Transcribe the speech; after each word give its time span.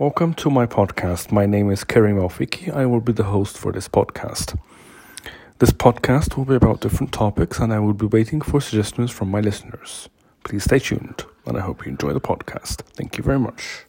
Welcome 0.00 0.32
to 0.36 0.48
my 0.48 0.64
podcast. 0.64 1.30
My 1.30 1.44
name 1.44 1.70
is 1.70 1.84
Kareem 1.84 2.16
Elfiki. 2.16 2.74
I 2.74 2.86
will 2.86 3.02
be 3.02 3.12
the 3.12 3.24
host 3.24 3.58
for 3.58 3.70
this 3.70 3.86
podcast. 3.86 4.58
This 5.58 5.72
podcast 5.72 6.38
will 6.38 6.46
be 6.46 6.54
about 6.54 6.80
different 6.80 7.12
topics, 7.12 7.58
and 7.58 7.70
I 7.70 7.80
will 7.80 7.92
be 7.92 8.06
waiting 8.06 8.40
for 8.40 8.62
suggestions 8.62 9.10
from 9.10 9.30
my 9.30 9.42
listeners. 9.42 10.08
Please 10.42 10.64
stay 10.64 10.78
tuned, 10.78 11.26
and 11.44 11.58
I 11.58 11.60
hope 11.60 11.84
you 11.84 11.92
enjoy 11.92 12.14
the 12.14 12.20
podcast. 12.20 12.76
Thank 12.96 13.18
you 13.18 13.24
very 13.24 13.38
much. 13.38 13.84